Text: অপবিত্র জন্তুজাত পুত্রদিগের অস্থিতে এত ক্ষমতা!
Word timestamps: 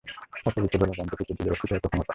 অপবিত্র 0.47 0.75
জন্তুজাত 0.89 1.19
পুত্রদিগের 1.19 1.53
অস্থিতে 1.53 1.73
এত 1.75 1.85
ক্ষমতা! 1.87 2.09